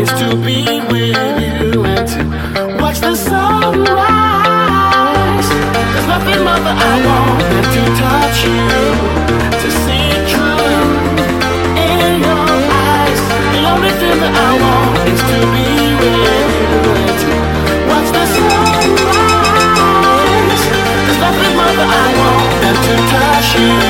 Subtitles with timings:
[0.00, 1.12] is to be with
[1.42, 2.24] you and to
[2.80, 3.88] watch the sunrise.
[5.92, 8.64] There's nothing more that I want than to touch you,
[9.60, 10.80] to see true
[11.76, 12.48] in your
[12.88, 13.20] eyes.
[13.52, 15.68] The only thing that I want is to be
[16.00, 17.32] with you and to
[17.92, 19.04] watch the sunrise.
[21.04, 23.89] There's nothing I want than to touch you.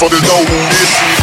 [0.00, 0.44] for the low.
[0.70, 1.19] This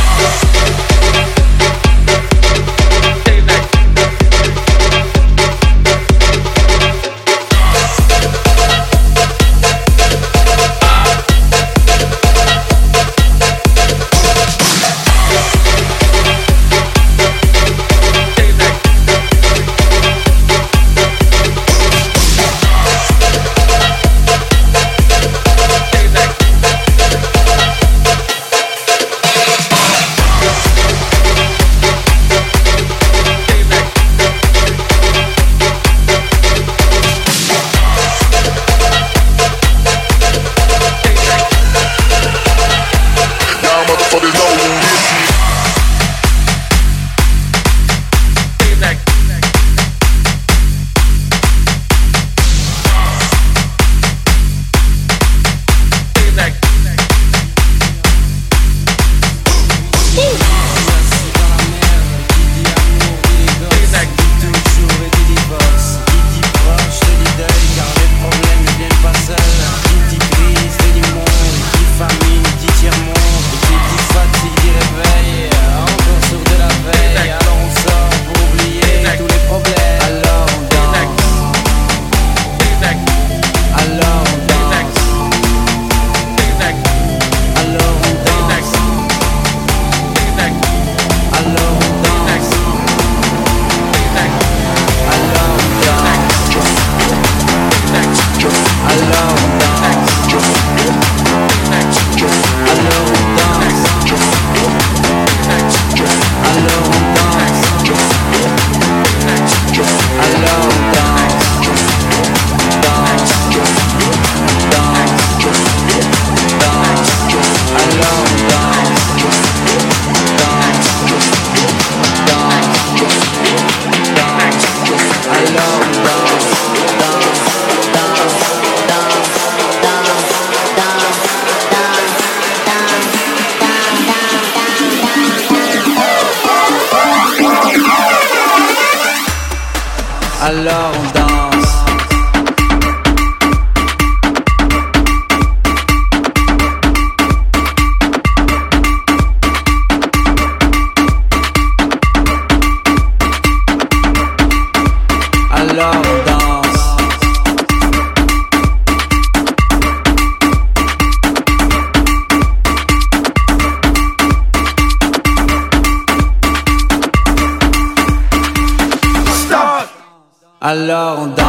[170.70, 171.47] Alors on danse.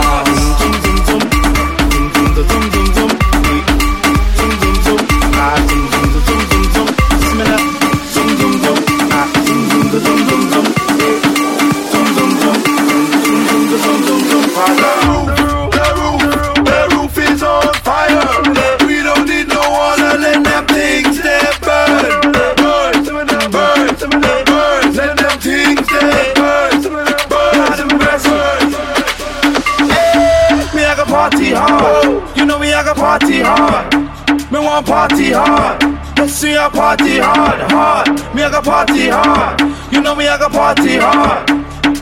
[35.08, 35.82] Party hard.
[36.18, 38.08] Let's see a party hard, hard.
[38.34, 39.60] Me I got party hard.
[39.92, 41.50] You know me I got party hard.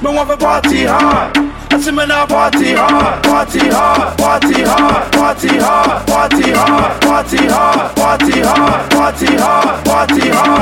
[0.03, 1.37] Me want to party hard.
[1.71, 7.47] I see me now party hard, party hard, party hard, party hard, party hard, party
[7.47, 10.56] hard, party hard, party hard, party hard,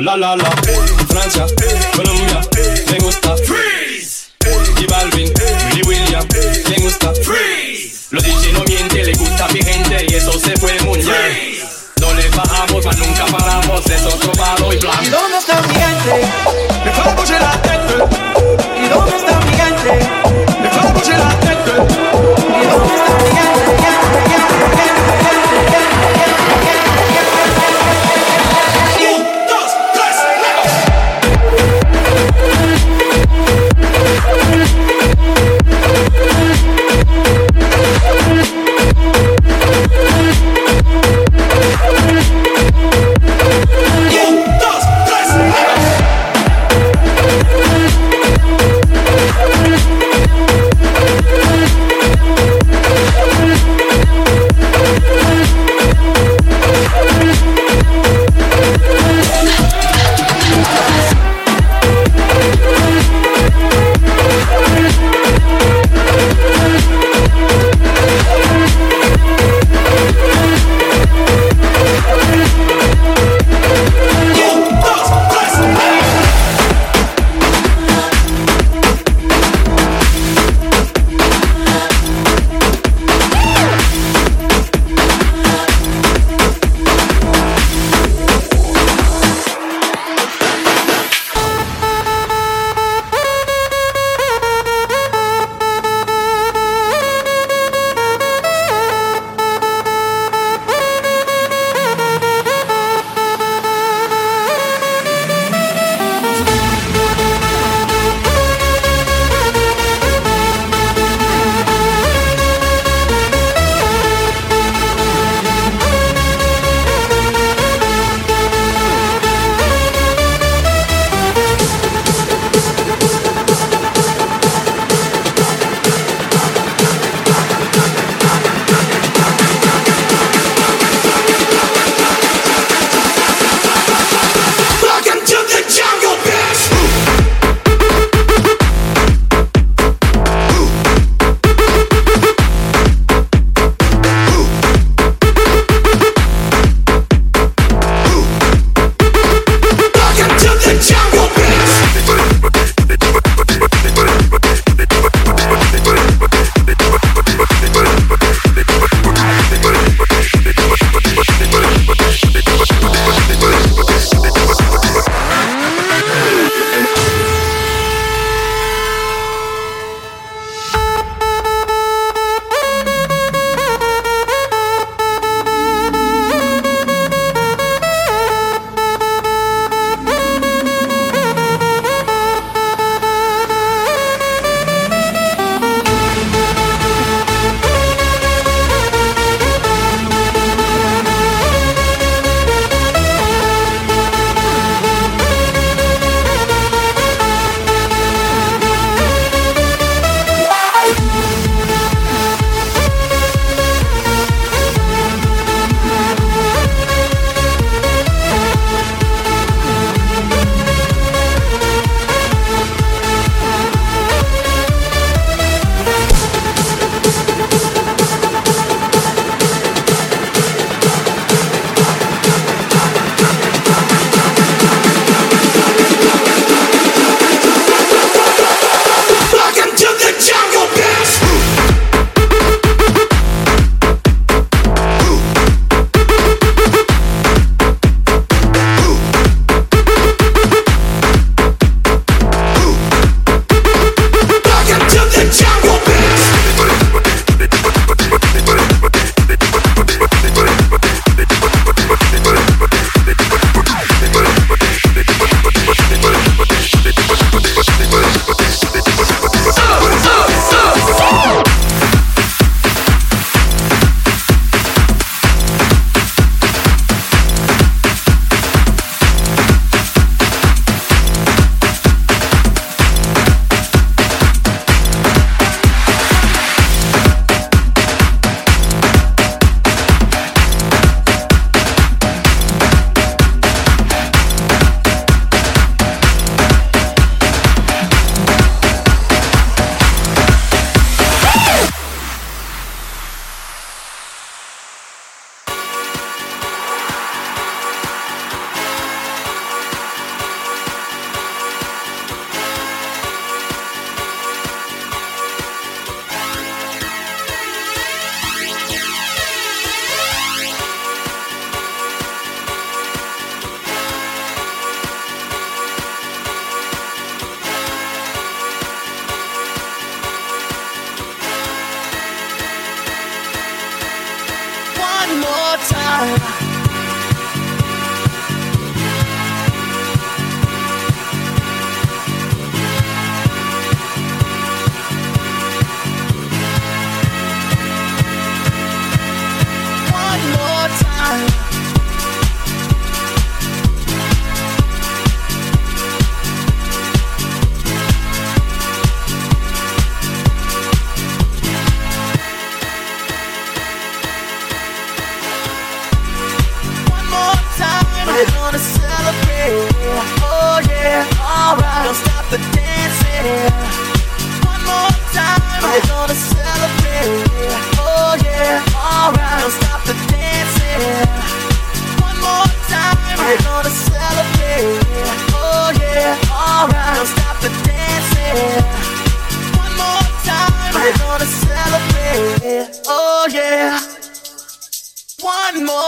[0.00, 0.73] la la la la.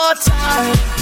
[0.06, 0.95] more time.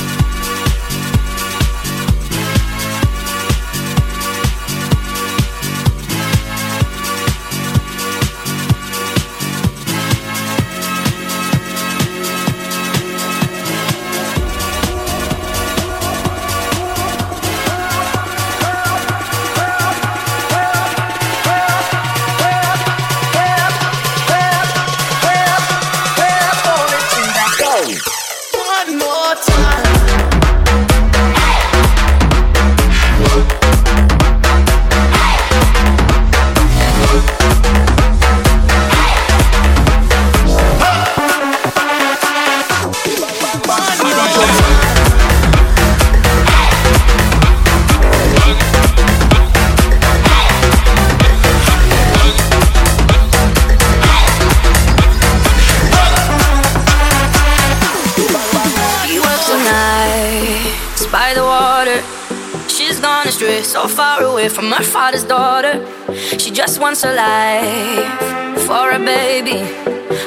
[66.85, 68.21] Wants a life
[68.67, 69.59] for a baby.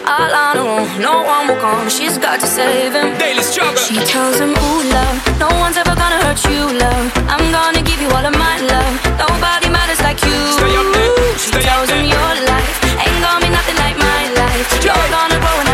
[0.05, 1.87] All on her own, no one will come.
[1.87, 3.15] She's got to save him.
[3.19, 3.77] Daily struggle.
[3.77, 7.11] She tells him, Ooh, love, no one's ever gonna hurt you, love.
[7.29, 8.93] I'm gonna give you all of my love.
[9.21, 10.39] Nobody matters like you.
[10.57, 11.37] Stay up there.
[11.37, 14.67] Stay she tells him your life ain't gonna be nothing like my life.
[14.83, 15.66] You're gonna grow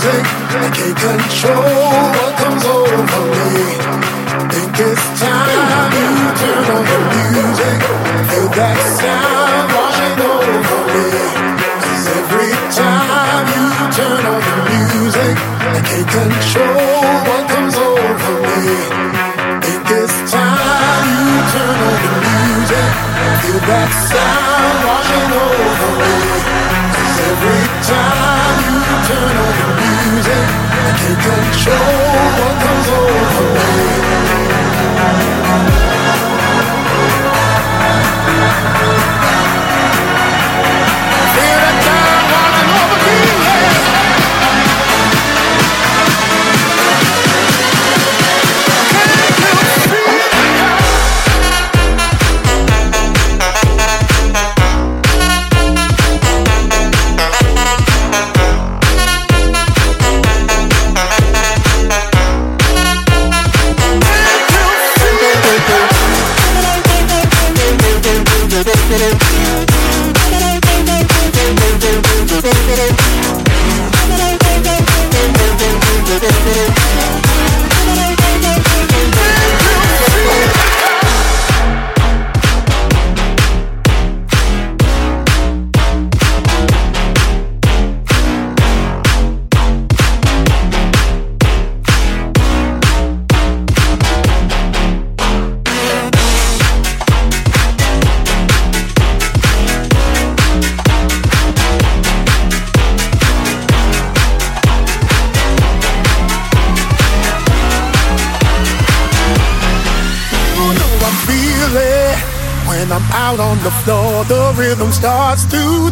[0.00, 0.24] music.
[0.24, 1.60] I can't control
[2.16, 3.52] what comes over me.
[4.48, 6.08] Think it's time you
[6.40, 6.98] turn on the
[7.36, 7.78] music.
[8.30, 11.06] Feel that sound washing over me.
[11.84, 15.34] Cause every time you turn on the music,
[15.68, 18.72] I can't control what comes over me.
[19.60, 22.90] Think it's time you turn on the music.
[23.42, 26.16] Feel that sound washing over me.
[26.96, 30.32] Cause every time you turn on the music, music.
[30.32, 31.76] I can't control
[32.38, 33.69] what comes over.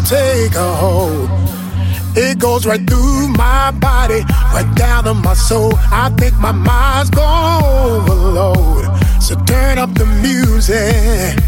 [0.09, 1.29] take a hold.
[2.17, 4.21] It goes right through my body,
[4.55, 5.73] right down to my soul.
[5.77, 8.87] I think my mind's gone overload.
[9.21, 11.39] So turn up the music.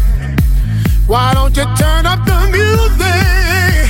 [1.07, 3.89] Why don't you turn up the music?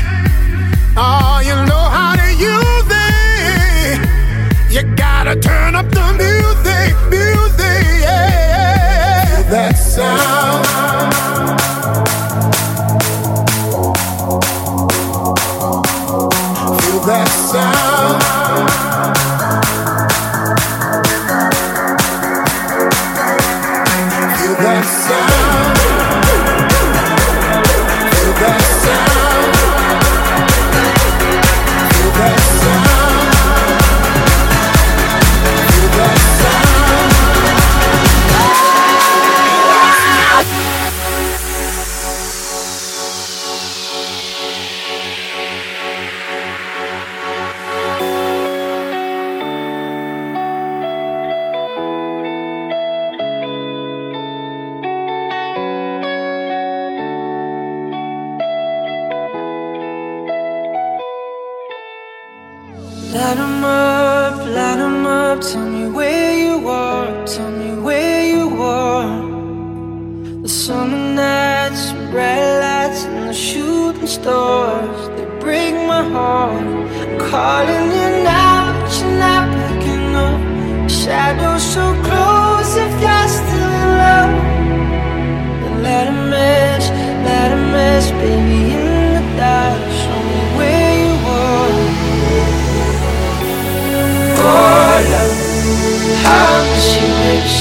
[0.96, 4.00] Oh, you know how to use it.
[4.74, 9.44] You gotta turn up the music, music, yeah.
[9.50, 10.91] That sound.
[63.32, 68.62] Light them up, light them up, tell me where you are, tell me where you
[68.62, 70.42] are.
[70.42, 76.62] The summer nights, red lights, and the shooting stars, they break my heart.
[76.62, 78.01] I'm calling you.